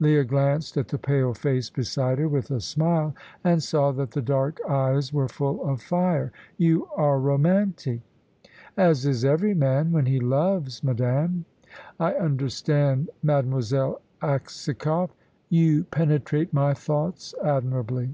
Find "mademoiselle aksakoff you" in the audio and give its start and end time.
13.22-15.84